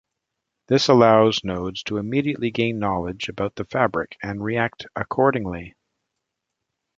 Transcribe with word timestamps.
This 0.67 0.87
allows 0.87 1.43
nodes 1.43 1.83
to 1.83 1.97
immediately 1.97 2.49
gain 2.49 2.79
knowledge 2.79 3.29
about 3.29 3.53
the 3.53 3.65
fabric 3.65 4.17
and 4.23 4.43
react 4.43 4.87
accordingly. 4.95 5.75